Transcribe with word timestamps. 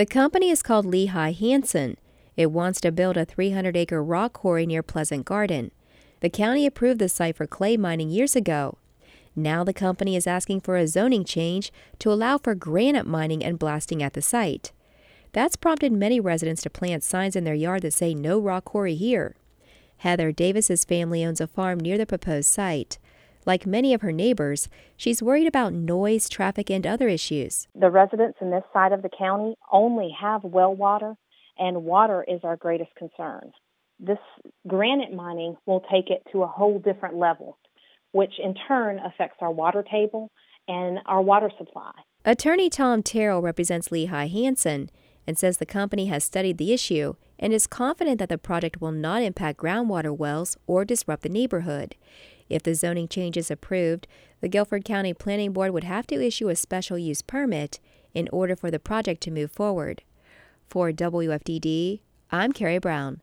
The 0.00 0.06
company 0.06 0.48
is 0.48 0.62
called 0.62 0.86
Lehigh 0.86 1.32
Hanson. 1.32 1.98
It 2.34 2.50
wants 2.50 2.80
to 2.80 2.90
build 2.90 3.18
a 3.18 3.26
300 3.26 3.76
acre 3.76 4.02
rock 4.02 4.32
quarry 4.32 4.64
near 4.64 4.82
Pleasant 4.82 5.26
Garden. 5.26 5.72
The 6.20 6.30
county 6.30 6.64
approved 6.64 7.00
the 7.00 7.08
site 7.10 7.36
for 7.36 7.46
clay 7.46 7.76
mining 7.76 8.08
years 8.08 8.34
ago. 8.34 8.78
Now 9.36 9.62
the 9.62 9.74
company 9.74 10.16
is 10.16 10.26
asking 10.26 10.62
for 10.62 10.78
a 10.78 10.88
zoning 10.88 11.22
change 11.22 11.70
to 11.98 12.10
allow 12.10 12.38
for 12.38 12.54
granite 12.54 13.06
mining 13.06 13.44
and 13.44 13.58
blasting 13.58 14.02
at 14.02 14.14
the 14.14 14.22
site. 14.22 14.72
That's 15.32 15.56
prompted 15.56 15.92
many 15.92 16.18
residents 16.18 16.62
to 16.62 16.70
plant 16.70 17.04
signs 17.04 17.36
in 17.36 17.44
their 17.44 17.52
yard 17.52 17.82
that 17.82 17.92
say 17.92 18.14
no 18.14 18.38
rock 18.38 18.64
quarry 18.64 18.94
here. 18.94 19.36
Heather 19.98 20.32
Davis's 20.32 20.86
family 20.86 21.22
owns 21.26 21.42
a 21.42 21.46
farm 21.46 21.78
near 21.78 21.98
the 21.98 22.06
proposed 22.06 22.48
site. 22.48 22.98
Like 23.50 23.66
many 23.66 23.92
of 23.94 24.02
her 24.02 24.12
neighbors, 24.12 24.68
she's 24.96 25.24
worried 25.24 25.48
about 25.48 25.72
noise, 25.72 26.28
traffic, 26.28 26.70
and 26.70 26.86
other 26.86 27.08
issues. 27.08 27.66
The 27.74 27.90
residents 27.90 28.38
in 28.40 28.52
this 28.52 28.62
side 28.72 28.92
of 28.92 29.02
the 29.02 29.10
county 29.18 29.56
only 29.72 30.14
have 30.20 30.44
well 30.44 30.72
water, 30.72 31.16
and 31.58 31.82
water 31.82 32.24
is 32.28 32.38
our 32.44 32.56
greatest 32.56 32.94
concern. 32.94 33.50
This 33.98 34.20
granite 34.68 35.12
mining 35.12 35.56
will 35.66 35.80
take 35.80 36.10
it 36.10 36.22
to 36.30 36.44
a 36.44 36.46
whole 36.46 36.78
different 36.78 37.16
level, 37.16 37.58
which 38.12 38.34
in 38.38 38.54
turn 38.68 39.00
affects 39.00 39.38
our 39.40 39.50
water 39.50 39.82
table 39.82 40.30
and 40.68 41.00
our 41.06 41.20
water 41.20 41.50
supply. 41.58 41.90
Attorney 42.24 42.70
Tom 42.70 43.02
Terrell 43.02 43.42
represents 43.42 43.90
Lehigh 43.90 44.28
Hanson 44.28 44.90
and 45.26 45.36
says 45.36 45.56
the 45.56 45.66
company 45.66 46.06
has 46.06 46.22
studied 46.22 46.58
the 46.58 46.72
issue 46.72 47.14
and 47.36 47.52
is 47.52 47.66
confident 47.66 48.20
that 48.20 48.28
the 48.28 48.38
project 48.38 48.80
will 48.80 48.92
not 48.92 49.22
impact 49.22 49.58
groundwater 49.58 50.16
wells 50.16 50.56
or 50.68 50.84
disrupt 50.84 51.24
the 51.24 51.28
neighborhood. 51.28 51.96
If 52.50 52.64
the 52.64 52.74
zoning 52.74 53.08
change 53.08 53.36
is 53.36 53.50
approved, 53.50 54.08
the 54.40 54.48
Guilford 54.48 54.84
County 54.84 55.14
Planning 55.14 55.52
Board 55.52 55.70
would 55.70 55.84
have 55.84 56.06
to 56.08 56.20
issue 56.20 56.48
a 56.48 56.56
special 56.56 56.98
use 56.98 57.22
permit 57.22 57.78
in 58.12 58.28
order 58.32 58.56
for 58.56 58.70
the 58.70 58.80
project 58.80 59.22
to 59.22 59.30
move 59.30 59.52
forward. 59.52 60.02
For 60.68 60.90
WFDD, 60.90 62.00
I'm 62.30 62.52
Carrie 62.52 62.78
Brown. 62.78 63.22